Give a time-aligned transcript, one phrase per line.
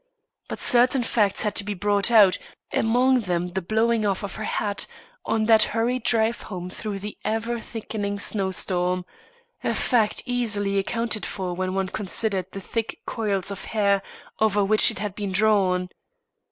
[0.49, 2.39] But certain facts had to be brought out,
[2.73, 4.87] among them the blowing off of her hat
[5.27, 9.05] on that hurried drive home through the ever thickening snow storm
[9.63, 14.01] a fact easily accounted for, when one considered the thick coils of hair
[14.39, 15.87] over which it had been drawn.